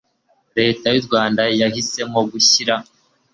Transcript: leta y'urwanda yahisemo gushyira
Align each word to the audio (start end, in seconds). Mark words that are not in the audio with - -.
leta 0.57 0.87
y'urwanda 0.91 1.43
yahisemo 1.61 2.19
gushyira 2.31 2.75